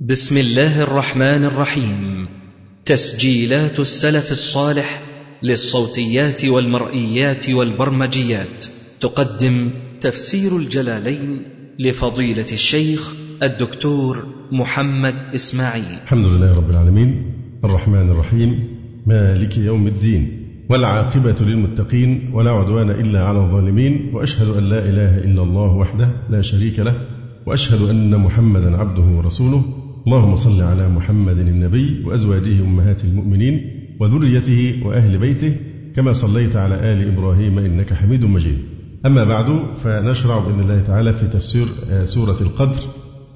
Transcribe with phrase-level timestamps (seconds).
[0.00, 2.28] بسم الله الرحمن الرحيم.
[2.84, 5.00] تسجيلات السلف الصالح
[5.42, 8.64] للصوتيات والمرئيات والبرمجيات.
[9.00, 9.70] تقدم
[10.00, 11.42] تفسير الجلالين
[11.78, 15.98] لفضيلة الشيخ الدكتور محمد إسماعيل.
[16.02, 17.22] الحمد لله رب العالمين.
[17.64, 18.68] الرحمن الرحيم.
[19.06, 20.28] مالك يوم الدين.
[20.70, 22.30] والعاقبة للمتقين.
[22.32, 24.10] ولا عدوان إلا على الظالمين.
[24.12, 26.94] وأشهد أن لا إله إلا الله وحده لا شريك له.
[27.46, 29.85] وأشهد أن محمدا عبده ورسوله.
[30.06, 33.60] اللهم صل على محمد النبي وأزواجه أمهات المؤمنين
[34.00, 35.56] وذريته وأهل بيته
[35.96, 38.58] كما صليت على آل إبراهيم إنك حميد مجيد.
[39.06, 41.66] أما بعد فنشرع بإذن الله تعالى في تفسير
[42.04, 42.80] سورة القدر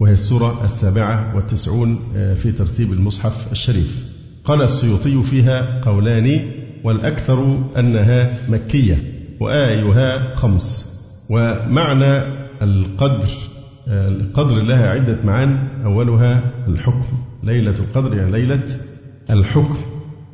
[0.01, 1.98] وهي السورة السابعة والتسعون
[2.37, 4.05] في ترتيب المصحف الشريف.
[4.45, 6.41] قال السيوطي فيها قولان
[6.84, 8.97] والأكثر أنها مكية
[9.41, 10.91] وآيها خمس.
[11.30, 12.23] ومعنى
[12.62, 13.28] القدر
[13.91, 15.69] القدر لها عدة معان.
[15.85, 18.67] أولها الحكم ليلة القدر يعني ليلة
[19.31, 19.77] الحكم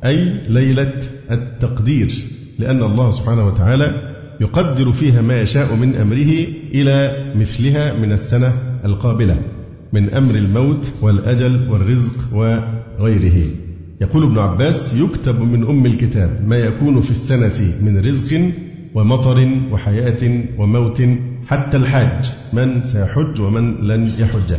[0.05, 0.93] أي ليلة
[1.31, 2.11] التقدير
[2.59, 8.53] لأن الله سبحانه وتعالى يقدر فيها ما يشاء من أمره إلى مثلها من السنة
[8.85, 9.41] القابلة
[9.93, 13.47] من أمر الموت والأجل والرزق وغيره.
[14.01, 18.51] يقول ابن عباس يكتب من أم الكتاب ما يكون في السنة من رزق
[18.95, 21.01] ومطر وحياة وموت
[21.47, 24.53] حتى الحاج من سيحج ومن لن يحج.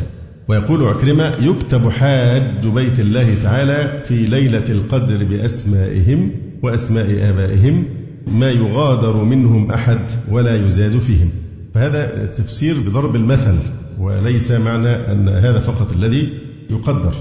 [0.49, 6.31] ويقول عكرمة يكتب حاج بيت الله تعالى في ليلة القدر بأسمائهم
[6.63, 7.85] وأسماء آبائهم
[8.27, 10.01] ما يغادر منهم أحد
[10.31, 11.31] ولا يزاد فيهم.
[11.75, 13.59] فهذا التفسير بضرب المثل
[13.99, 16.29] وليس معنى أن هذا فقط الذي
[16.71, 17.15] يقدر.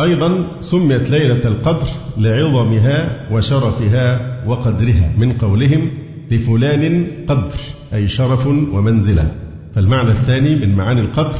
[0.00, 1.86] أيضا سميت ليلة القدر
[2.18, 5.90] لعظمها وشرفها وقدرها من قولهم
[6.30, 7.58] لفلان قدر
[7.94, 9.30] أي شرف ومنزلة.
[9.74, 11.38] فالمعنى الثاني من معاني القدر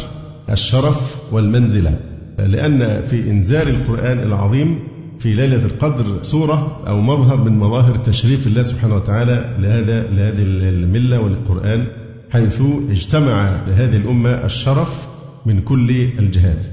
[0.51, 1.99] الشرف والمنزلة.
[2.39, 4.79] لأن في إنزال القرآن العظيم
[5.19, 11.21] في ليلة القدر صورة أو مظهر من مظاهر تشريف الله سبحانه وتعالى لهذا لهذه الملة
[11.21, 11.87] وللقرآن
[12.31, 15.09] حيث اجتمع لهذه الأمة الشرف
[15.47, 16.65] من كل الجهات.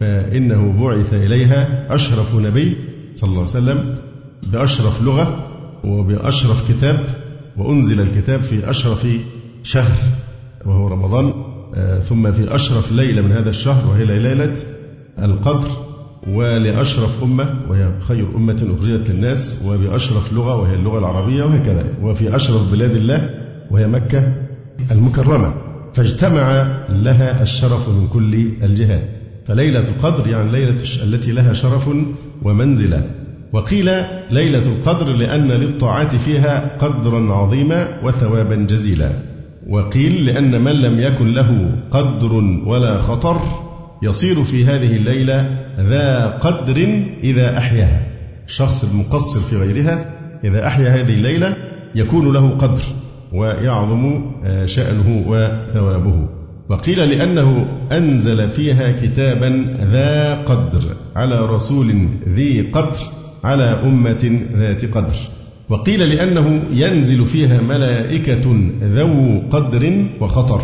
[0.00, 2.76] فإنه بعث إليها أشرف نبي
[3.14, 3.96] صلى الله عليه وسلم
[4.52, 5.46] بأشرف لغة
[5.84, 7.23] وبأشرف كتاب
[7.56, 9.06] وأنزل الكتاب في أشرف
[9.62, 9.96] شهر
[10.66, 11.32] وهو رمضان
[12.00, 14.54] ثم في أشرف ليلة من هذا الشهر وهي ليلة
[15.18, 15.68] القدر
[16.28, 21.94] ولأشرف أمة وهي خير أمة أخرجت للناس وبأشرف لغة وهي اللغة العربية وهكذا.
[22.02, 23.30] وفي أشرف بلاد الله
[23.70, 24.34] وهي مكة
[24.90, 25.54] المكرمة.
[25.94, 29.08] فاجتمع لها الشرف من كل الجهات.
[29.46, 31.90] فليلة القدر يعني ليلة التي لها شرف
[32.42, 33.10] ومنزلة.
[33.54, 33.90] وقيل
[34.30, 39.10] ليلة القدر لأن للطاعات فيها قدرا عظيما وثوابا جزيلا.
[39.68, 42.32] وقيل لأن من لم يكن له قدر
[42.66, 43.40] ولا خطر
[44.02, 48.06] يصير في هذه الليلة ذا قدر إذا أحياها.
[48.46, 51.56] الشخص المقصر في غيرها إذا أحيا هذه الليلة
[51.94, 52.82] يكون له قدر
[53.32, 54.30] ويعظم
[54.64, 56.28] شأنه وثوابه.
[56.70, 61.86] وقيل لأنه أنزل فيها كتابا ذا قدر على رسول
[62.28, 62.98] ذي قدر.
[63.44, 65.16] على أمة ذات قدر.
[65.68, 70.60] وقيل لأنه ينزل فيها ملائكة ذو قدر وخطر.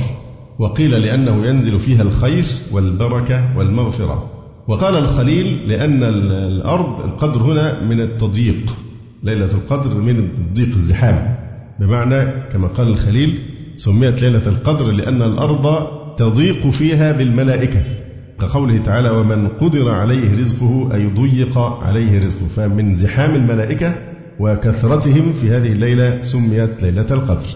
[0.58, 4.30] وقيل لأنه ينزل فيها الخير والبركة والمغفرة.
[4.68, 6.02] وقال الخليل لأن
[6.32, 8.76] الأرض القدر هنا من التضييق.
[9.22, 11.36] ليلة القدر من الضيق الزحام.
[11.80, 13.38] بمعنى كما قال الخليل
[13.76, 15.86] سميت ليلة القدر لأن الأرض
[16.16, 17.99] تضيق فيها بالملائكة.
[18.40, 23.94] كقوله تعالى ومن قدر عليه رزقه أي ضيق عليه رزقه فمن زحام الملائكة
[24.40, 27.46] وكثرتهم في هذه الليلة سميت ليلة القدر.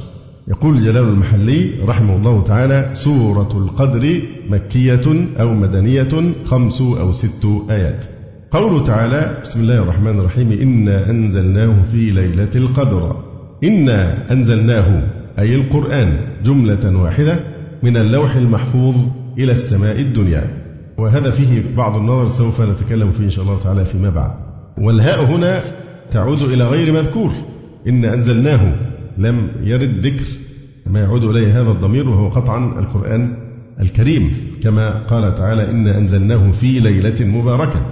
[0.49, 5.01] يقول جلال المحلي رحمه الله تعالى سورة القدر مكية
[5.41, 8.07] أو مدنية خمس أو ست آيات.
[8.51, 13.17] قوله تعالى بسم الله الرحمن الرحيم إنا أنزلناه في ليلة القدر.
[13.65, 15.03] إنا أنزلناه
[15.39, 17.41] أي القرآن جملة واحدة
[17.83, 18.97] من اللوح المحفوظ
[19.39, 20.64] إلى السماء الدنيا.
[20.99, 24.31] وهذا فيه بعض النظر سوف نتكلم فيه إن شاء الله تعالى فيما بعد.
[24.79, 25.65] والهاء هنا
[26.11, 27.33] تعود إلى غير مذكور.
[27.89, 28.75] إن أنزلناه
[29.19, 30.25] لم يرد ذكر.
[30.87, 33.37] ما يعود إليه هذا الضمير وهو قطعا القرآن
[33.81, 34.37] الكريم.
[34.63, 37.87] كما قال تعالى إن أنزلناه في ليلة مباركة.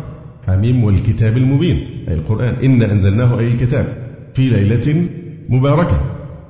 [0.47, 1.87] حميم والكتاب المبين.
[2.09, 2.55] أي القرآن.
[2.65, 3.87] إن أنزلناه أي الكتاب.
[4.35, 5.07] في ليلة
[5.49, 6.01] مباركة.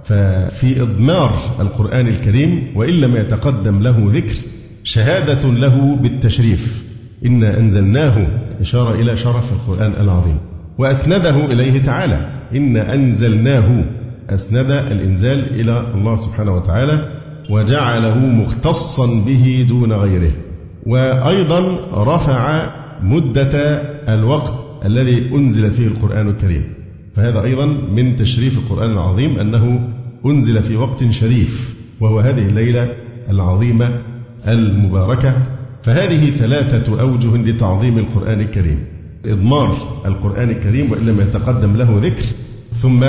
[0.04, 4.34] ففي إضمار القرآن الكريم وإن لم يتقدم له ذكر.
[4.84, 6.84] شهادة له بالتشريف.
[7.26, 8.26] إنا أنزلناه.
[8.60, 10.38] إشارة إلى شرف القرآن العظيم.
[10.78, 12.30] وأسنده إليه تعالى.
[12.54, 13.84] إنا أنزلناه.
[14.30, 17.08] أسند الإنزال إلى الله سبحانه وتعالى.
[17.50, 20.32] وجعله مختصا به دون غيره.
[20.86, 21.60] وأيضا
[21.94, 22.70] رفع
[23.02, 24.52] مدة الوقت
[24.84, 26.74] الذي أنزل فيه القرآن الكريم.
[27.14, 29.88] فهذا أيضا من تشريف القرآن العظيم أنه
[30.26, 32.94] أنزل في وقت شريف وهو هذه الليلة
[33.30, 33.90] العظيمة
[34.48, 35.32] المباركة
[35.82, 38.84] فهذه ثلاثة أوجه لتعظيم القرآن الكريم.
[39.26, 42.24] إضمار القرآن الكريم وإن لم يتقدم له ذكر
[42.76, 43.04] ثم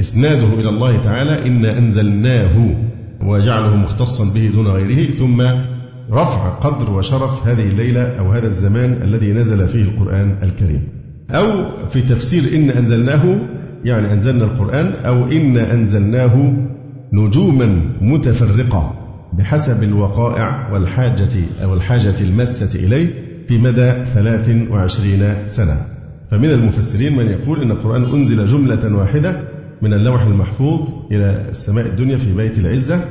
[0.00, 2.76] إسناده إلى الله تعالى إنا أنزلناه
[3.22, 5.42] وجعله مختصا به دون غيره ثم
[6.12, 10.88] رفع قدر وشرف هذه الليلة أو هذا الزمان الذي نزل فيه القرآن الكريم.
[11.30, 13.38] أو في تفسير إن أنزلناه
[13.84, 16.52] يعني أنزلنا القرآن أو إن أنزلناه
[17.12, 25.76] نجوما متفرقة بحسب الوقائع والحاجة أو الحاجة الماسة إليه في مدى 23 سنة.
[26.30, 29.40] فمن المفسرين من يقول إن القرآن أنزل جملة واحدة
[29.82, 30.80] من اللوح المحفوظ
[31.12, 33.04] إلى السماء الدنيا في بيت العزة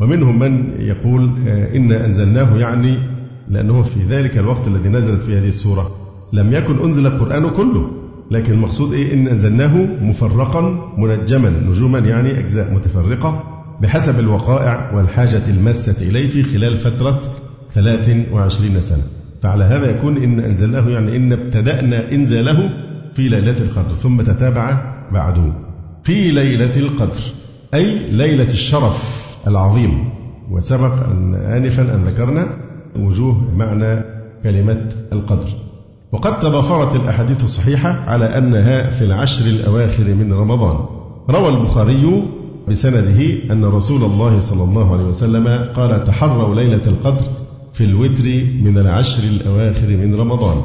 [0.00, 2.98] ومنهم من يقول آه، إنا أنزلناه يعني
[3.48, 5.90] لأنه في ذلك الوقت الذي نزلت فيه هذه السورة.
[6.32, 7.90] لم يكن أنزل القرآن كله
[8.30, 13.51] لكن المقصود إيه؟ إن أنزلناه مفرقا منجما نجوما يعني أجزاء متفرقة.
[13.82, 17.20] بحسب الوقائع والحاجة الماسة إليه في خلال فترة
[17.70, 19.02] 23 سنة.
[19.42, 22.70] فعلى هذا يكون إن أنزلناه يعني إن ابتدأنا إنزاله
[23.14, 25.52] في ليلة القدر ثم تتابع بعده
[26.02, 27.20] في ليلة القدر
[27.74, 30.10] أي ليلة الشرف العظيم.
[30.50, 32.46] وسبق أن آنفا أن ذكرنا
[32.96, 34.04] وجوه معنى
[34.42, 35.48] كلمة القدر.
[36.12, 40.76] وقد تضافرت الأحاديث الصحيحة على أنها في العشر الأواخر من رمضان.
[41.30, 42.22] روى البخاري
[42.68, 47.24] بسنده أن رسول الله صلى الله عليه وسلم قال تحروا ليلة القدر
[47.72, 48.24] في الوتر
[48.62, 50.56] من العشر الأواخر من رمضان.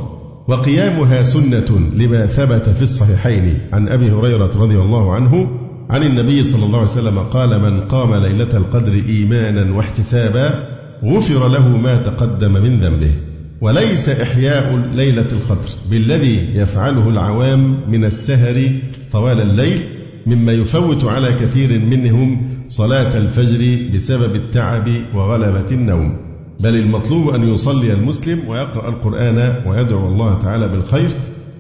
[0.47, 5.47] وقيامها سنة لما ثبت في الصحيحين عن أبي هريرة رضي الله عنه
[5.89, 10.67] عن النبي صلى الله عليه وسلم قال من قام ليلة القدر إيمانا واحتسابا
[11.03, 13.11] غفر له ما تقدم من ذنبه.
[13.61, 18.71] وليس إحياء ليلة القدر بالذي يفعله العوام من السهر
[19.11, 19.96] طوال الليل
[20.27, 24.85] مما يفوت على كثير منهم صلاة الفجر بسبب التعب
[25.15, 26.18] وغلبة النوم.
[26.59, 31.09] بل المطلوب أن يصلي المسلم ويقرأ القرآن ويدعو الله تعالى بالخير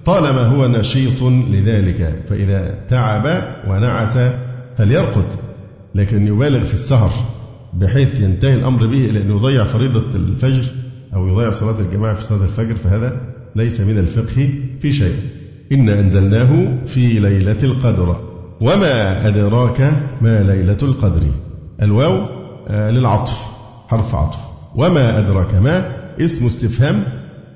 [0.05, 2.23] طالما هو نشيط لذلك.
[2.27, 4.19] فإذا تعب ونعس
[4.77, 5.33] فليرقد
[5.95, 7.11] لكن يبالغ في السهر
[7.73, 10.71] بحيث ينتهي الأمر به إلى أن يضيع فريضة الفجر
[11.13, 13.21] أو يضيع صلاة الجماعة في صلاة الفجر فهذا
[13.55, 14.49] ليس من الفقه
[14.79, 15.15] في شيء.
[15.71, 18.26] إنا أنزلناه في ليلة القدر.
[18.61, 21.21] وما أدراك ما ليلة القدر.
[21.81, 22.25] الواو
[22.67, 23.51] آه، للعطف
[23.87, 24.39] حرف عطف.
[24.75, 27.03] وما أدراك ما اسم استفهام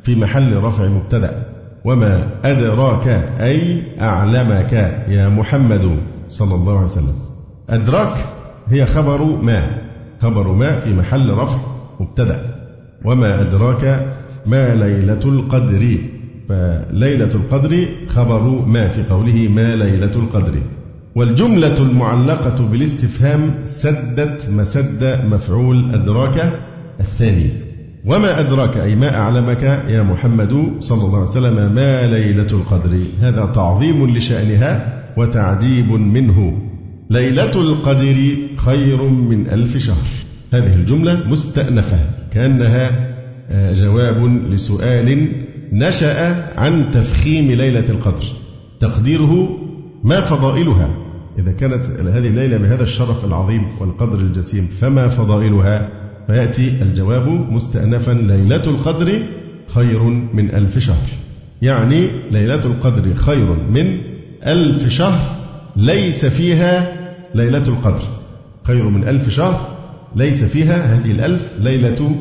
[0.03, 1.43] في محل رفع مبتدأ.
[1.85, 3.07] وما أدراك
[3.39, 4.73] أي أعلمك
[5.07, 7.15] يا محمد صلى الله عليه وسلم.
[7.69, 8.17] أدراك
[8.67, 9.67] هي خبر ما
[10.21, 11.59] خبر ما في محل رفع
[11.99, 12.55] مبتدأ.
[13.05, 14.15] وما أدراك
[14.45, 15.97] ما ليلة القدر.
[16.49, 20.61] فليلة القدر خبر ما في قوله ما ليلة القدر.
[21.15, 26.59] والجملة المعلقة بالاستفهام سدت مسد مفعول أدراك
[26.99, 27.49] الثاني.
[28.05, 33.45] وما أدراك أي ما أعلمك يا محمد صلى الله عليه وسلم ما ليلة القدر؟ هذا
[33.45, 36.61] تعظيم لشأنها وتعجيب منه.
[37.09, 40.07] ليلة القدر خير من ألف شهر.
[40.53, 41.97] هذه الجملة مستأنفة
[42.33, 43.11] كأنها
[43.51, 45.31] آه، جواب لسؤال
[45.73, 48.23] نشأ عن تفخيم ليلة القدر.
[48.79, 49.57] تقديره
[50.03, 50.89] ما فضائلها؟
[51.39, 55.89] إذا كانت هذه الليلة بهذا الشرف العظيم والقدر الجسيم فما فضائلها؟
[56.27, 59.23] فيأتي الجواب مستأنفا ليلة القدر
[59.67, 60.03] خير
[60.33, 61.07] من ألف شهر.
[61.61, 63.99] يعني ليلة القدر خير من
[64.47, 65.35] ألف شهر
[65.75, 66.97] ليس فيها
[67.35, 68.03] ليلة القدر.
[68.63, 69.77] خير من ألف شهر
[70.15, 72.15] ليس فيها هذه الألف ليلة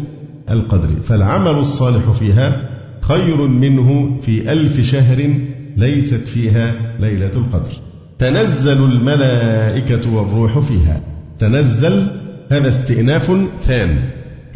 [0.51, 1.01] القدر.
[1.03, 2.71] فالعمل الصالح فيها
[3.01, 5.35] خير منه في ألف شهر
[5.81, 7.73] ليست فيها ليلة القدر.
[8.19, 11.01] تنزل الملائكة والروح فيها.
[11.39, 12.07] تنزل
[12.51, 13.99] هذا استئناف ثان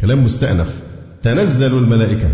[0.01, 0.81] كلام مستأنف.
[1.21, 2.29] تنزل الملائكة.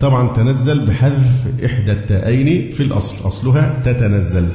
[0.00, 3.28] طبعا تنزل بحذف إحدى التائين في الأصل.
[3.28, 4.48] أصلها تتنزل.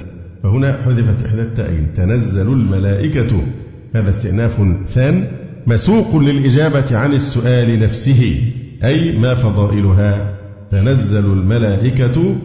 [0.43, 3.43] فهنا حذفت إحدى التائين تنزل الملائكة.
[3.95, 4.57] هذا استئناف
[4.87, 5.27] ثان.
[5.67, 8.41] مسوق للإجابة عن السؤال نفسه
[8.83, 10.37] أي ما فضائلها.
[10.71, 12.35] تنزل الملائكة.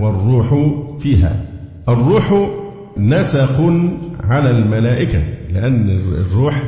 [0.00, 1.44] والروح فيها.
[1.88, 2.50] الروح
[2.96, 3.60] نسق
[4.20, 5.22] على الملائكة
[5.52, 6.62] لأن الروح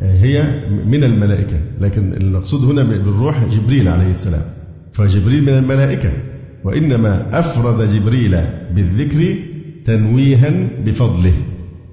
[0.00, 1.56] هي من الملائكة.
[1.80, 4.42] لكن المقصود هنا بالروح جبريل عليه السلام.
[4.92, 6.12] فجبريل من الملائكة.
[6.64, 8.36] وإنما أفرد جبريل
[8.74, 9.34] بالذكر
[9.84, 11.34] تنويها بفضله.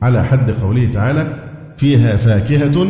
[0.01, 1.33] على حد قوله تعالى
[1.77, 2.87] فيها فاكهة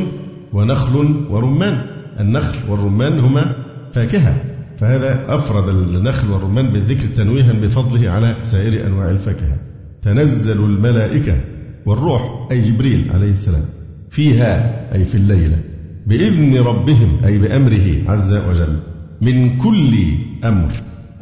[0.53, 1.81] ونخل ورمان.
[2.19, 3.55] النخل والرمان هما
[3.91, 4.56] فاكهة.
[4.77, 9.57] فهذا أفرد النخل والرمان بالذكر تنويها بفضله على سائر أنواع الفاكهة.
[10.01, 11.41] تنزل الملائكة
[11.85, 13.63] والروح أي جبريل عليه السلام
[14.09, 15.59] فيها أي في الليلة
[16.07, 18.79] بإذن ربهم أي بأمره عز وجل
[19.21, 19.97] من كل
[20.43, 20.71] أمر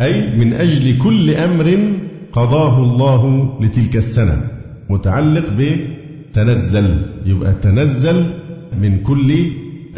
[0.02, 1.78] أي من أجل كل أمر
[2.32, 4.42] قضاه الله لتلك السنة
[4.90, 8.26] متعلق بتنزل يبقى تنزل
[8.82, 9.46] من كل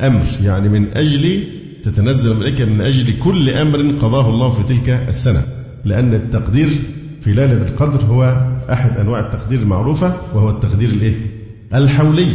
[0.03, 1.43] أمر يعني من أجل
[1.83, 5.41] تتنزل الملائكة من أجل كل أمر قضاه الله في تلك السنة
[5.85, 6.69] لأن التقدير
[7.21, 8.23] في ليلة القدر هو
[8.69, 11.15] أحد أنواع التقدير المعروفة وهو التقدير الإيه؟
[11.73, 12.27] الحولي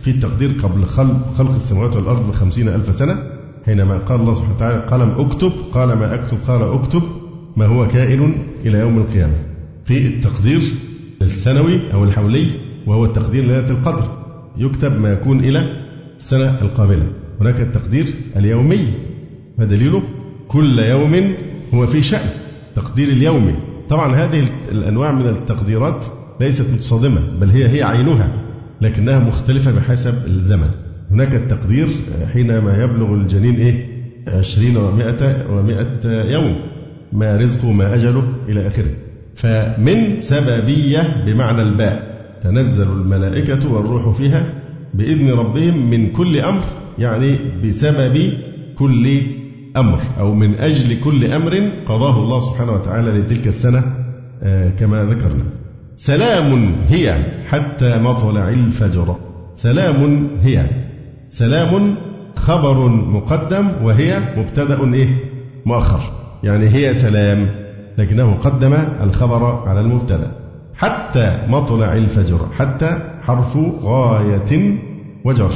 [0.00, 3.16] في التقدير قبل خلق, خلق السماوات والأرض بخمسين ألف سنة
[3.66, 7.02] حينما قال الله سبحانه وتعالى قلم أكتب قال ما أكتب قال أكتب
[7.56, 9.34] ما هو كائن إلى يوم القيامة
[9.84, 10.60] في التقدير
[11.22, 12.46] السنوي أو الحولي
[12.86, 14.04] وهو التقدير ليلة القدر
[14.58, 15.84] يكتب ما يكون إلى
[16.16, 17.06] السنة القابلة
[17.40, 18.86] هناك التقدير اليومي
[19.58, 20.02] فدليله
[20.48, 21.34] كل يوم
[21.74, 22.28] هو في شأن
[22.74, 23.54] تقدير اليومي
[23.88, 26.06] طبعا هذه الأنواع من التقديرات
[26.40, 28.32] ليست متصادمة بل هي هي عينها
[28.80, 30.70] لكنها مختلفة بحسب الزمن.
[31.10, 31.88] هناك التقدير
[32.32, 33.86] حينما يبلغ الجنين إيه؟
[34.28, 36.56] عشرين ومائة ومائة يوم
[37.12, 38.90] ما رزقه ما أجله إلى آخره.
[39.34, 44.46] فمن سببية بمعنى الباء تنزل الملائكة والروح فيها
[44.94, 46.64] بإذن ربهم من كل أمر
[46.98, 48.32] يعني بسبب
[48.78, 49.22] كل
[49.76, 53.82] أمر أو من أجل كل أمر قضاه الله سبحانه وتعالى لتلك السنة
[54.42, 55.44] آه، كما ذكرنا.
[55.96, 59.16] سلام هي حتى مطلع الفجر.
[59.54, 60.70] سلام هي.
[61.28, 61.94] سلام
[62.36, 65.08] خبر مقدم وهي مبتدأ إيه؟
[65.66, 66.00] مؤخر.
[66.42, 67.48] يعني هي سلام
[67.98, 70.30] لكنه قدم الخبر على المبتدأ.
[70.74, 74.78] حتى مطلع الفجر حتى حرف غاية
[75.24, 75.52] وجر.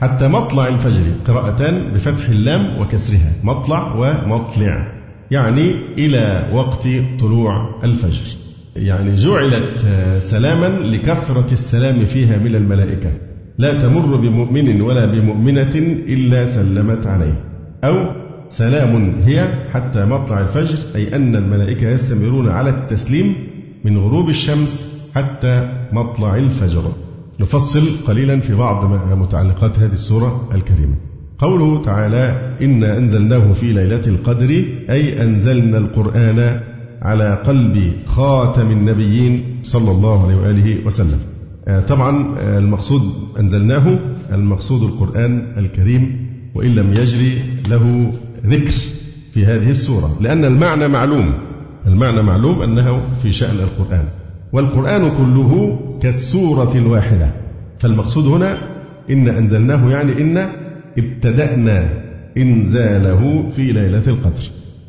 [0.00, 3.32] حتى مطلع الفجر قراءتان بفتح اللام وكسرها.
[3.44, 4.92] مطلع ومطلع.
[5.30, 6.88] يعني إلى وقت
[7.20, 8.36] طلوع الفجر.
[8.76, 9.86] يعني جعلت
[10.18, 13.10] سلاما لكثرة السلام فيها من الملائكة.
[13.58, 15.76] لا تمر بمؤمن ولا بمؤمنة
[16.08, 17.44] إلا سلمت عليه.
[17.84, 18.06] أو
[18.48, 23.34] سلام هي حتى مطلع الفجر أي أن الملائكة يستمرون على التسليم
[23.84, 26.92] من غروب الشمس حتى مطلع الفجر.
[27.40, 28.84] نفصل قليلا في بعض
[29.18, 30.94] متعلقات هذه السورة الكريمة.
[31.38, 36.60] قوله تعالى إنا أنزلناه في ليلة القدر أي أنزلنا القرآن
[37.02, 41.18] على قلب خاتم النبيين صلى الله عليه وآله وسلم.
[41.68, 43.02] آه، طبعا آه، المقصود
[43.40, 43.98] أنزلناه
[44.32, 48.12] المقصود القرآن الكريم وإن لم يجري له
[48.46, 48.72] ذكر
[49.32, 50.10] في هذه السورة.
[50.20, 51.32] لأن المعنى معلوم.
[51.86, 54.04] المعنى معلوم أنه في شأن القرآن.
[54.52, 57.30] والقرآن كله كالسورة الواحدة.
[57.78, 58.58] فالمقصود هنا
[59.10, 60.48] إن أنزلناه يعني إن
[60.98, 61.88] ابتدأنا
[62.38, 64.42] إنزاله في ليلة القدر.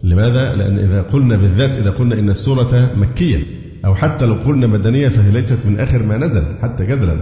[0.03, 3.39] لماذا؟ لأن إذا قلنا بالذات إذا قلنا إن السورة مكية
[3.85, 7.17] أو حتى لو قلنا مدنية فهي ليست من آخر ما نزل حتى جدلا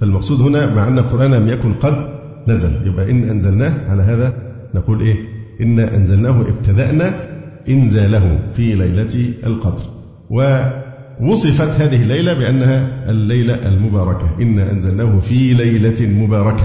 [0.00, 2.08] فالمقصود هنا مع أن القرآن لم يكن قد
[2.48, 2.86] نزل.
[2.86, 4.32] يبقى إن أنزلناه على هذا
[4.74, 5.16] نقول إيه؟
[5.60, 7.14] إنا أنزلناه ابتدأنا
[7.68, 9.82] إنزاله في ليلة القدر.
[11.20, 14.36] ووصفت هذه الليلة بأنها الليلة المباركة.
[14.40, 16.64] إنا أنزلناه في ليلة مباركة.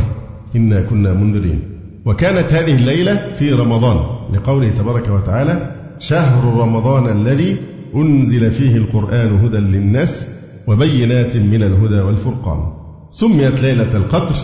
[0.56, 1.60] إنا كنا منذرين.
[2.06, 3.98] وكانت هذه الليلة في رمضان.
[4.36, 7.58] لقوله تبارك وتعالى شهر رمضان الذي
[7.96, 10.28] أنزل فيه القرآن هدى للناس
[10.68, 12.60] وبينات من الهدى والفرقان.
[13.12, 14.36] سميت ليلة القدر.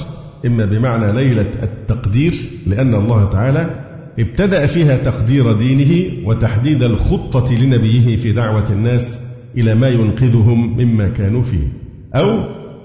[0.46, 2.34] إما بمعنى ليلة التقدير
[2.68, 3.86] لأن الله تعالى
[4.20, 11.44] ابتدأ فيها تقدير دينه وتحديد الخطة لنبيه في دعوة الناس إلى ما ينقذهم مما كانوا
[11.44, 11.68] فيه
[12.16, 12.40] أو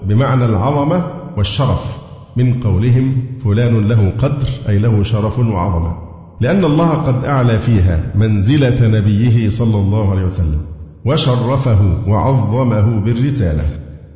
[0.07, 1.05] بمعنى العظمة
[1.37, 1.97] والشرف
[2.37, 3.13] من قولهم
[3.43, 5.95] فلان له قدر أي له شرف وعظمة.
[6.41, 10.61] لأن الله قد أعلى فيها منزلة نبيه صلى الله عليه وسلم
[11.05, 13.63] وشرفه وعظمه بالرسالة.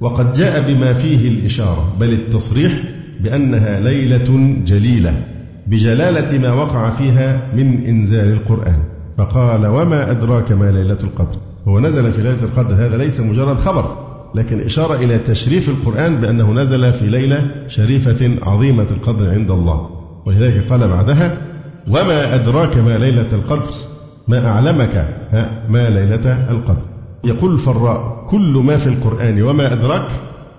[0.01, 2.74] وقد جاء بما فيه الإشارة بل التصريح
[3.19, 5.24] بأنها ليلة جليلة
[5.67, 8.79] بجلالة ما وقع فيها من إنزال القرآن.
[9.17, 12.75] فقال وما أدراك ما ليلة القدر؟ هو نزل في ليلة القدر.
[12.75, 13.98] هذا ليس مجرد خبر
[14.36, 19.89] لكن إشارة إلى تشريف القرآن بأنه نزل في ليلة شريفة عظيمة القدر عند الله.
[20.25, 21.38] ولذلك قال بعدها
[21.88, 23.72] وما أدراك ما ليلة القدر؟
[24.27, 25.15] ما أعلمك
[25.69, 26.81] ما ليلة القدر؟
[27.24, 30.07] يقول الفراء كل ما في القرآن وما أدراك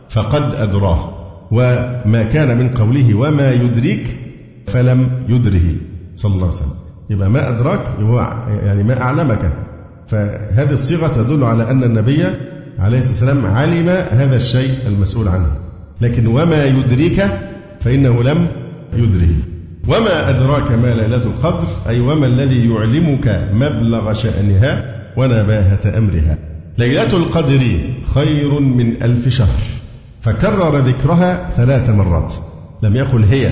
[0.08, 1.12] فقد أدراه
[1.50, 4.06] وما كان من قوله وما يدريك
[4.66, 5.74] فلم يدره.
[6.16, 6.74] صلى الله عليه وسلم.
[7.10, 7.86] يبقى ما أدراك
[8.48, 9.65] يعني ما أعلمك.
[10.06, 12.24] فهذه الصيغة تدل على أن النبي
[12.78, 15.50] عليه الصلاة والسلام علم هذا الشيء المسؤول عنه.
[16.00, 17.26] لكن وما يدريك
[17.80, 18.48] فإنه لم
[18.92, 19.34] يدره
[19.88, 26.38] وما أدراك ما ليلة القدر أي وما الذي يعلمك مبلغ شأنها ونباهة أمرها.
[26.78, 27.80] ليلة القدر
[28.14, 29.60] خير من ألف شهر.
[30.20, 32.34] فكرر ذكرها ثلاث مرات.
[32.82, 33.50] لم يقل هي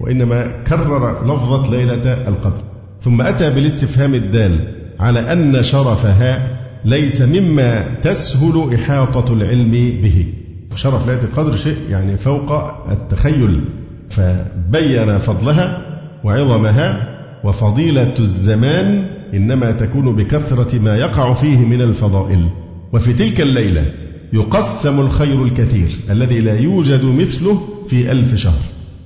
[0.00, 2.62] وإنما كرر لفظة ليلة القدر.
[3.00, 4.75] ثم أتى بالاستفهام الدال.
[5.00, 9.70] على أن شرفها ليس مما تسهل إحاطة العلم
[10.02, 10.26] به.
[10.74, 12.52] شرف ليلة القدر شيء يعني فوق
[12.90, 13.64] التخيل.
[14.10, 15.82] فبين فضلها
[16.24, 22.48] وعظمها وفضيلة الزمان إنما تكون بكثرة ما يقع فيه من الفضائل.
[22.92, 23.92] وفي تلك الليلة
[24.32, 28.62] يقسم الخير الكثير الذي لا يوجد مثله في ألف شهر.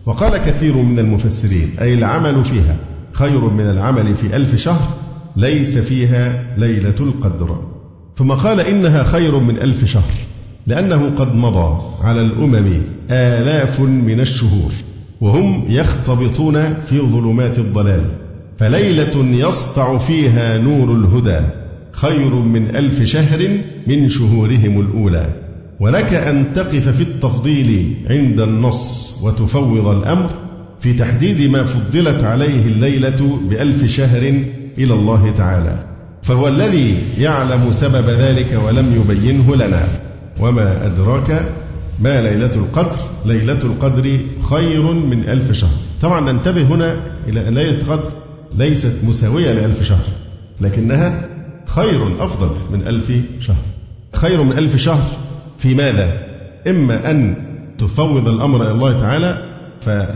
[0.06, 2.76] وقال كثير من المفسرين أي العمل فيها
[3.12, 4.88] خير من العمل في ألف شهر
[5.36, 7.58] ليس فيها ليلة القدر.
[8.14, 10.12] ثم قال إنها خير من ألف شهر
[10.66, 14.72] لأنه قد مضى على الأمم آلاف من الشهور
[15.20, 18.04] وهم يختبطون في ظلمات الضلال.
[18.58, 21.46] فليلة يسطع فيها نور الهدى
[21.92, 23.48] خير من ألف شهر
[23.86, 25.34] من شهورهم الأولى.
[25.80, 30.30] ولك أن تقف في التفضيل عند النص وتفوض الأمر
[30.80, 34.44] في تحديد ما فضلت عليه الليلة بألف شهر
[34.78, 35.84] إلى الله تعالى.
[36.22, 39.82] فهو الذي يعلم سبب ذلك ولم يبينه لنا.
[40.40, 41.52] وما أدراك
[42.00, 45.76] ما ليلة القدر؟ ليلة القدر خير من ألف شهر.
[46.02, 48.10] طبعا ننتبه هنا إلى أن ليلة القدر
[48.54, 50.04] ليست مساوية لألف شهر
[50.60, 51.28] لكنها
[51.66, 53.64] خير أفضل من ألف شهر.
[54.14, 55.10] خير من ألف شهر
[55.58, 56.18] في ماذا؟
[56.68, 57.34] إما أن
[57.78, 59.44] تفوض الأمر إلى الله تعالى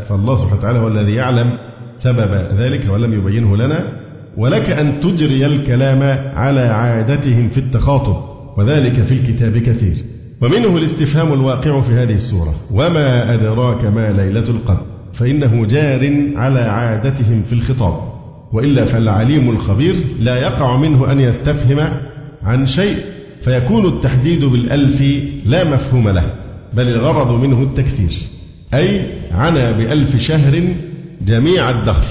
[0.05, 1.59] فالله سبحانه وتعالى هو الذي يعلم
[1.97, 4.04] سبب ذلك ولم يبينه لنا.
[4.37, 6.03] ولك أن تجري الكلام
[6.37, 8.17] على عادتهم في التخاطب
[8.57, 9.97] وذلك في الكتاب كثير.
[10.41, 12.55] ومنه الاستفهام الواقع في هذه السورة.
[12.71, 18.15] وما أدراك ما ليلة القدر فإنه جار على عادتهم في الخطاب.
[18.53, 21.89] وإلا فالعليم الخبير لا يقع منه أن يستفهم
[22.43, 22.97] عن شيء
[23.43, 25.05] فيكون التحديد بالألف
[25.47, 26.35] لا مفهوم له
[26.73, 28.13] بل الغرض منه التكثير.
[28.75, 30.63] أي عنا بألف شهر
[31.27, 32.05] جميع الدهر.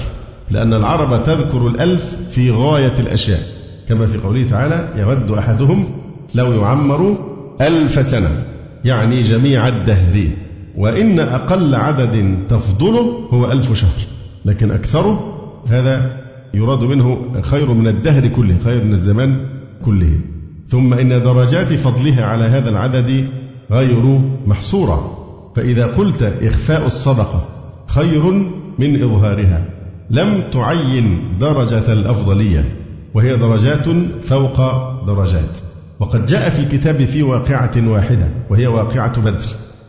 [0.50, 3.40] لأن العرب تذكر الألف في غاية الأشياء.
[3.88, 5.84] كما في قوله تعالى يود أحدهم
[6.34, 7.16] لو يعمر
[7.60, 8.30] ألف سنة
[8.84, 10.28] يعني جميع الدهر.
[10.76, 14.00] وإن أقل عدد تفضله هو ألف شهر.
[14.44, 15.34] لكن أكثره
[15.70, 16.16] هذا
[16.54, 19.46] يراد منه خير من الدهر كله خير من الزمان
[19.84, 20.20] كله.
[20.68, 23.28] ثم إن درجات فضلها على هذا العدد
[23.70, 25.18] غير محصورة.
[25.56, 27.44] فإذا قلت إخفاء الصدقة
[27.86, 28.32] خير
[28.78, 29.73] من إظهارها.
[30.10, 32.64] لم تعين درجة الأفضلية
[33.14, 33.88] وهي درجات
[34.22, 34.60] فوق
[35.06, 35.58] درجات.
[36.00, 39.46] وقد جاء في الكتاب في واقعة واحدة وهي واقعة بدر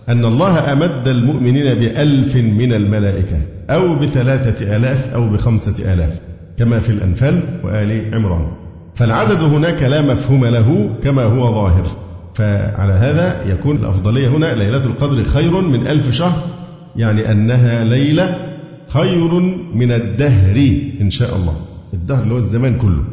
[0.10, 3.38] أن الله أمد المؤمنين بألف من الملائكة
[3.69, 6.19] أو بثلاثة آلاف أو بخمسة آلاف
[6.58, 8.51] كما في الأنفال وآل عمران.
[8.95, 11.88] فالعدد هناك لا مفهوم له كما هو ظاهر.
[12.34, 16.43] فعلى هذا يكون الأفضلية هنا ليلة القدر خير من ألف شهر
[16.95, 18.44] يعني أنها ليلة
[18.87, 19.33] خير
[19.75, 20.55] من الدهر
[21.01, 21.55] إن شاء الله.
[21.93, 23.03] الدهر اللي هو الزمان كله.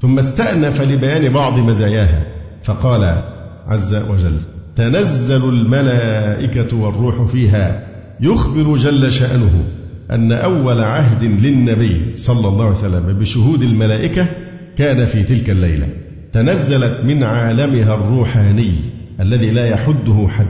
[0.00, 2.26] ثم استأنف لبيان بعض مزاياها.
[2.62, 3.22] فقال
[3.66, 4.40] عز وجل
[4.76, 7.86] تنزل الملائكة والروح فيها
[8.20, 9.64] يخبر جل شأنه
[10.10, 14.28] أن أول عهد للنبي صلى الله عليه وسلم بشهود الملائكة
[14.76, 15.88] كان في تلك الليلة.
[16.32, 18.72] تنزلت من عالمها الروحاني
[19.20, 20.46] الذي لا يحده حد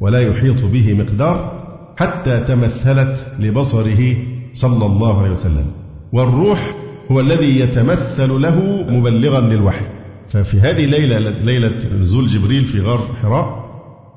[0.00, 1.55] ولا يحيط به مقدار
[1.96, 4.16] حتى تمثلت لبصره
[4.52, 5.66] صلى الله عليه وسلم.
[6.12, 6.74] والروح
[7.10, 9.86] هو الذي يتمثل له مبلغا للوحي.
[10.28, 13.66] ففي هذه الليلة ليلة نزول جبريل في غار حراء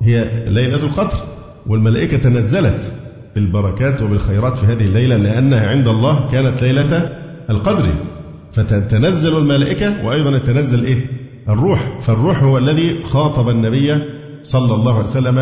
[0.02, 1.18] هي ليلة القدر
[1.66, 2.92] والملائكة تنزلت
[3.34, 7.12] بالبركات وبالخيرات في هذه الليلة لأنها عند الله كانت ليلة
[7.50, 7.94] القدر.
[8.52, 11.06] فتتنزل الملائكة وأيضا يتنزل إيه؟
[11.48, 11.98] الروح.
[12.00, 13.94] فالروح هو الذي خاطب النبي
[14.42, 15.38] صلى الله عليه وسلم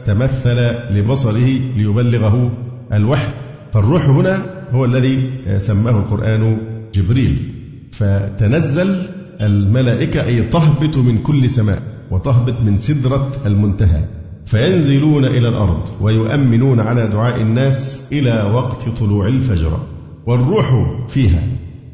[0.00, 0.58] وتمثل
[0.90, 2.52] لبصره ليبلغه
[2.92, 3.28] الوحي.
[3.72, 6.58] فالروح هنا هو الذي سماه القرآن
[6.94, 7.54] جبريل.
[7.92, 8.96] فتنزل
[9.40, 14.04] الملائكة أي تهبط من كل سماء وتهبط من سدرة المنتهى.
[14.46, 19.80] فينزلون إلى الأرض ويؤمنون على دعاء الناس إلى وقت طلوع الفجر.
[20.26, 21.42] والروح فيها.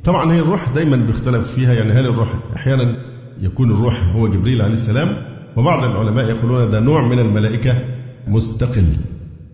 [0.05, 1.73] طبعا هي الروح دايما بيختلف فيها.
[1.73, 2.97] يعني هل الروح أحيانا
[3.43, 5.09] يكون الروح هو جبريل عليه السلام؟
[5.57, 7.96] وبعض العلماء يقولون ده نوع من الملائكة
[8.27, 8.87] مستقل.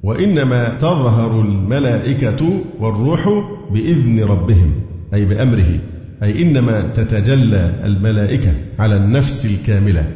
[0.02, 3.28] وإنما تظهر الملائكة والروح
[3.70, 4.72] بإذن ربهم
[5.14, 5.80] أي بأمره
[6.22, 10.06] أي إنما تتجلى الملائكة على النفس الكاملة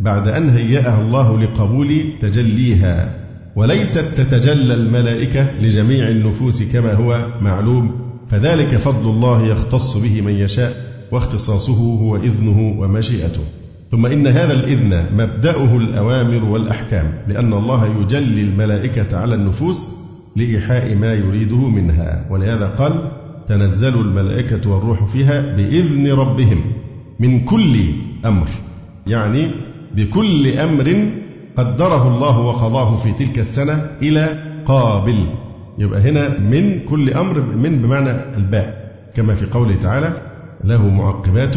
[0.00, 3.14] بعد أن هيأها الله لقبول تجليها.
[3.56, 10.72] وليست تتجلى الملائكة لجميع النفوس كما هو معلوم فذلك فضل الله يختص به من يشاء
[11.12, 13.42] واختصاصه هو إذنه ومشيئته.
[13.90, 19.92] ثم إن هذا الإذن مبدأه الأوامر والأحكام لأن الله يجلي الملائكة على النفوس
[20.36, 23.10] لإيحاء ما يريده منها ولهذا قال
[23.48, 26.64] تنزل الملائكة والروح فيها بإذن ربهم
[27.20, 27.76] من كل
[28.24, 28.46] أمر
[29.06, 29.50] يعني
[29.94, 31.10] بكل أمر
[31.56, 35.26] قدره الله وقضاه في تلك السنة إلى قابل
[35.78, 40.22] يبقى هنا من كل أمر من بمعنى الباء كما في قوله تعالى
[40.64, 41.56] له معقبات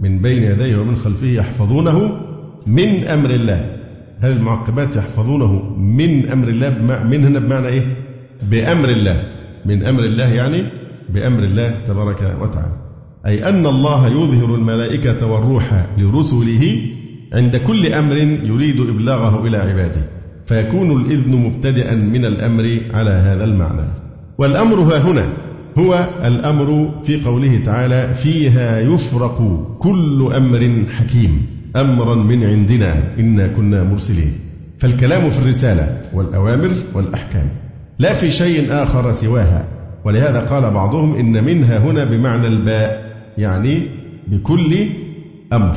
[0.00, 2.20] من بين يديه ومن خلفه يحفظونه
[2.66, 3.78] من أمر الله.
[4.20, 6.70] هذه المعقبات يحفظونه من أمر الله
[7.10, 7.96] من هنا بمعنى إيه؟
[8.50, 9.22] بأمر الله.
[9.66, 10.62] من أمر الله يعني
[11.08, 12.76] بأمر الله تبارك وتعالى.
[13.26, 16.76] أي أن الله يظهر الملائكة والروح لرسله
[17.32, 20.08] عند كل أمر يريد إبلاغه إلى عباده.
[20.46, 23.88] فيكون الإذن مبتدئا من الأمر على هذا المعنى.
[24.38, 25.26] والأمر ها هنا.
[25.78, 33.82] هو الأمر في قوله تعالى فيها يفرق كل أمر حكيم أمرا من عندنا إنا كنا
[33.82, 34.32] مرسلين.
[34.78, 37.48] فالكلام في الرسالة والأوامر والأحكام
[37.98, 39.64] لا في شيء آخر سواها.
[40.04, 43.82] ولهذا قال بعضهم إن منها هنا بمعنى الباء يعني
[44.26, 44.86] بكل
[45.52, 45.74] أمر.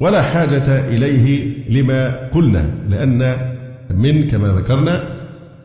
[0.00, 3.36] ولا حاجة إليه لما قلنا لأن
[3.90, 5.02] من كما ذكرنا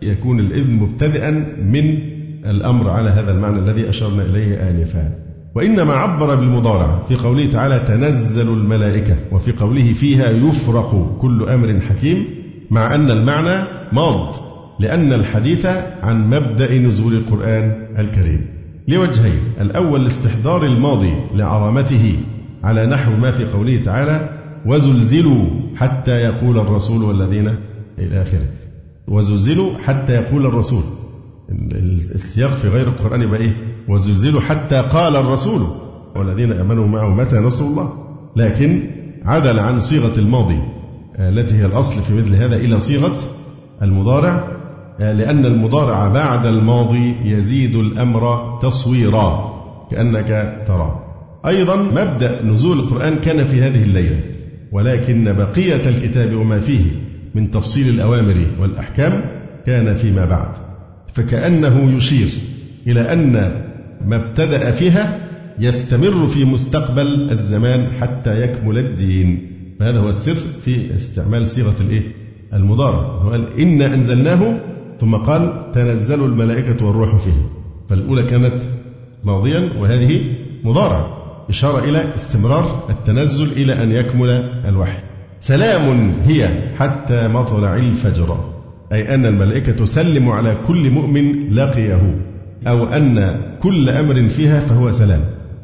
[0.02, 1.32] يكون الإذن مبتدئا
[1.64, 2.00] من
[2.46, 5.12] الأمر على هذا المعنى الذي أشرنا إليه آنفا.
[5.56, 12.26] وإنما عبر بالمضارع في قوله تعالى تنزل الملائكة وفي قوله فيها يفرق كل أمر حكيم
[12.72, 14.36] مع أن المعنى ماض
[14.80, 15.66] لأن الحديث
[16.04, 18.46] عن مبدأ نزول القرآن الكريم.
[18.88, 22.16] لوجهين الأول لاستحضار الماضي لعظمته
[22.64, 24.30] على نحو ما في قوله تعالى
[24.66, 27.56] وزلزلوا حتى يقول الرسول والذين
[28.00, 28.48] إلى آخره.
[29.08, 30.84] وزلزلوا حتى يقول الرسول.
[32.16, 33.54] السياق في غير القرآن يبقى إيه؟
[33.90, 35.62] وزلزلوا حتى قال الرسول
[36.16, 37.94] والذين آمنوا معه متى نصر الله؟
[38.36, 38.84] لكن
[39.26, 40.60] عدل عن صيغة الماضي
[41.20, 43.18] التي هي الأصل في مثل هذا إلى صيغة
[43.82, 44.48] المضارع
[45.00, 49.52] لأن المضارع بعد الماضي يزيد الأمر تصويرا
[49.92, 51.00] كأنك ترى.
[51.48, 54.20] أيضا مبدأ نزول القرآن كان في هذه الليلة
[54.72, 56.86] ولكن بقية الكتاب وما فيه
[57.36, 59.24] من تفصيل الأوامر والأحكام
[59.66, 60.71] كان فيما بعد.
[61.14, 62.28] فكأنه يشير
[62.88, 63.32] إلى أن
[64.06, 65.20] ما ابتدأ فيها
[65.60, 69.52] يستمر في مستقبل الزمان حتى يكمل الدين.
[69.80, 72.02] فهذا هو السر في استعمال صيغة الإيه؟
[72.54, 73.00] المضارع.
[73.00, 74.60] قال إنا أنزلناه
[75.00, 77.50] ثم قال تنزل الملائكة والروح فيه.
[77.90, 78.64] فالأولى كانت
[79.24, 80.22] ماضيا وهذه
[80.64, 81.18] مضارع.
[81.50, 84.30] إشارة إلى استمرار التنزل إلى أن يكمل
[84.66, 85.00] الوحي.
[85.40, 88.51] سلام هي حتى مطلع الفجر.
[88.92, 92.16] أي أن الملائكة تسلم على كل مؤمن لقيه
[92.68, 95.22] أو أن كل أمر فيها فهو سلام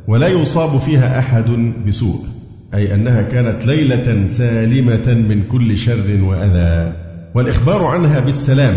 [0.08, 2.26] ولا يصاب فيها أحد بسوء
[2.74, 6.94] أي أنها كانت ليلة سالمة من كل شر وأذى.
[7.36, 8.76] والإخبار عنها بالسلام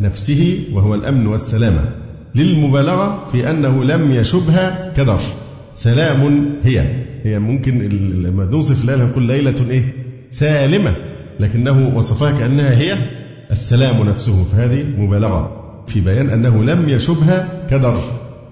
[0.00, 1.80] نفسه وهو الأمن والسلامة
[2.34, 5.20] للمبالغة في أنه لم يشبها كدر.
[5.72, 7.88] سلام هي هي ممكن
[8.22, 9.82] لما نوصف لها نقول ليلة إيه؟
[10.30, 10.92] سالمة
[11.40, 13.17] لكنه وصفها كأنها هي.
[13.50, 15.50] السلام نفسه فهذه مبالغة
[15.86, 17.96] في بيان أنه لم يشبها كدر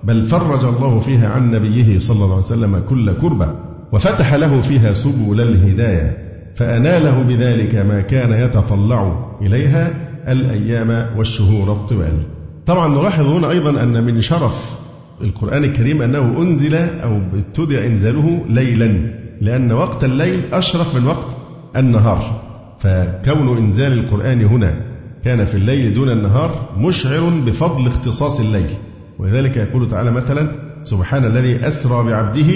[0.04, 3.54] بل فرج الله فيها عن نبيه صلى الله عليه وسلم كل كربة
[3.92, 9.94] وفتح له فيها سبل الهداية فأناله بذلك ما كان يتطلع إليها
[10.28, 12.18] الأيام والشهور الطوال.
[12.66, 14.78] طبعا نلاحظ هنا أيضا أن من شرف
[15.20, 21.37] القرآن الكريم أنه أنزل أو ابتدأ إنزاله ليلا لأن وقت الليل أشرف من وقت
[21.76, 22.42] النهار.
[22.78, 24.86] فكون إنزال القرآن هنا
[25.26, 28.70] كان في الليل دون النهار مشعر بفضل اختصاص الليل.
[29.18, 30.48] ولذلك يقول تعالى مثلا
[30.82, 32.52] سبحان الذي أسرى بعبده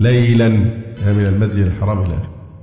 [0.00, 0.48] ليلا.
[1.06, 2.18] من المسجد الحرام إلى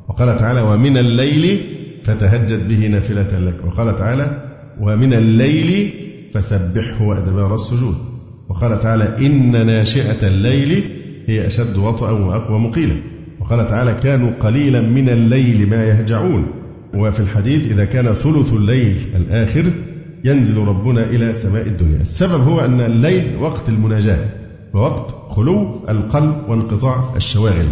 [0.08, 1.62] وقال تعالى ومن الليل
[2.04, 3.56] فتهجد به نافلة لك.
[3.68, 4.42] وقال تعالى
[4.82, 5.92] ومن الليل
[6.34, 7.96] فسبحه وأدبار السجود.
[8.50, 10.84] وقال تعالى إن ناشئة الليل
[11.28, 12.96] هي أشد وطئا وأقوى مقيلا.
[13.40, 16.46] وقال تعالى كانوا قليلا من الليل ما يهجعون.
[16.94, 19.74] وفي الحديث إذا كان ثلث الليل الآخر
[20.26, 22.02] ينزل ربنا إلى سماء الدنيا.
[22.02, 24.30] السبب هو أن الليل وقت المناجاة
[24.74, 27.68] ووقت خلو القلب وانقطاع الشواغل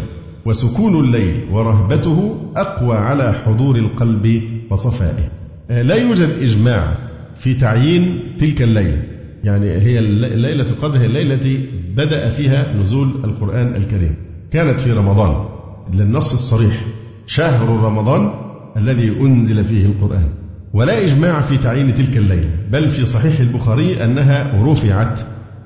[0.45, 5.29] وسكون الليل ورهبته أقوى على حضور القلب وصفائه.
[5.69, 6.97] لا يوجد إجماع
[7.35, 9.03] في تعيين تلك الليلة
[9.43, 9.99] يعني هي
[10.35, 14.15] ليلة القدر هي الليلة التي بدأ فيها نزول القرآن الكريم.
[14.51, 15.45] كانت في رمضان.
[15.93, 16.81] للنص الصريح
[17.27, 18.46] شهر رمضان
[18.77, 20.29] الذي أنزل فيه القرآن.
[20.73, 25.19] ولا إجماع في تعيين تلك الليلة بل في صحيح البخاري أنها رفعت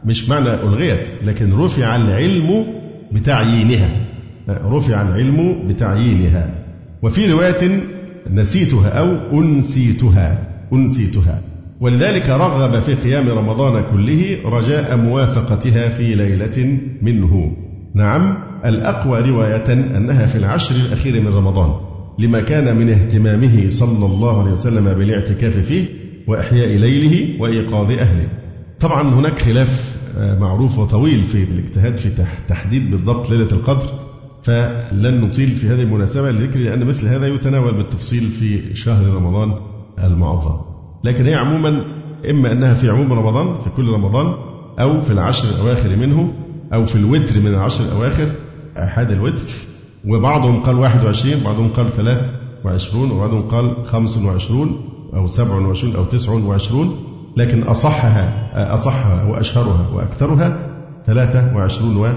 [0.06, 2.66] مش معنى ألغيت لكن رفع العلم
[3.12, 3.92] بتعيينها.
[4.50, 6.50] رفع العلم بتعيينها.
[7.02, 7.84] وفي رواية
[8.32, 11.42] نسيتها أو أنسيتها أنسيتها.
[11.82, 17.58] ولذلك رغب في قيام رمضان كله رجاء موافقتها في ليلة منه.
[17.94, 21.91] نعم الأقوى رواية أنها في العشر الأخير من رمضان.
[22.20, 25.86] لما كان من اهتمامه صلى الله عليه وسلم بالاعتكاف فيه
[26.28, 28.30] وإحياء ليله وإيقاظ أهله.
[28.80, 32.10] طبعا هناك خلاف آه، معروف وطويل في الاجتهاد في
[32.48, 33.88] تحديد بالضبط ليلة القدر.
[34.44, 39.54] فلن نطيل في هذه المناسبة لذكر لأن مثل هذا يتناول بالتفصيل في شهر رمضان
[40.04, 40.62] المعظم.
[41.04, 41.86] لكن هي عموما
[42.30, 44.34] إما أنها في عموم رمضان في كل رمضان
[44.80, 46.34] أو في العشر الأواخر منه
[46.74, 48.28] أو في الوتر من العشر الأواخر
[48.78, 49.71] أحد الوتر.
[50.08, 54.80] وبعضهم قال 21 بعضهم قال 23 وبعضهم قال 25
[55.14, 56.96] أو 27 أو 29
[57.38, 60.60] لكن أصحها أصحها وأشهرها وأكثرها
[61.06, 62.08] 23 و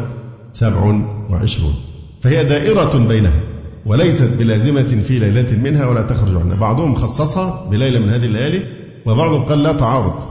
[0.52, 1.74] 27
[2.20, 3.40] فهي دائرة بينها
[3.86, 6.56] وليست بلازمة في ليلة منها ولا تخرج عنها.
[6.56, 8.66] بعضهم خصصها بليلة من هذه الليالي
[9.06, 10.22] وبعضهم قال لا تعارض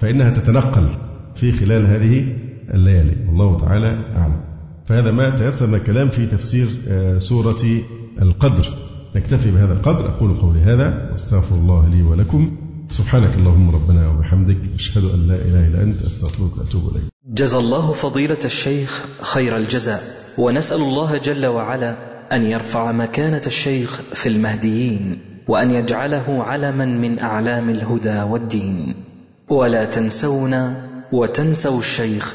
[0.00, 0.88] فإنها تتنقل
[1.34, 2.36] في خلال هذه
[2.74, 3.16] الليالي.
[3.28, 4.47] والله تعالى أعلم.
[4.88, 7.82] فهذا ما تيسر من الكلام في تفسير آه، سورة
[8.22, 8.78] القدر.
[9.16, 10.08] نكتفي بهذا القدر.
[10.08, 12.56] أقول قولي هذا واستغفر الله لي ولكم.
[12.90, 17.02] سبحانك اللهم ربنا وبحمدك أشهد أن لا إله إلا أنت أستغفرك وأتوب إليك.
[17.26, 20.02] جزى الله فضيلة الشيخ خير الجزاء.
[20.38, 21.96] ونسأل الله جل وعلا
[22.32, 28.94] أن يرفع مكانة الشيخ في المهديين وأن يجعله علما من أعلام الهدى والدين.
[29.48, 32.34] ولا تنسونا وتنسوا الشيخ